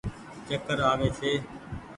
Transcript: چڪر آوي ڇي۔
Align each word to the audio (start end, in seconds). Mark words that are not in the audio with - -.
چڪر 0.47 0.77
آوي 0.91 1.09
ڇي۔ 1.17 1.31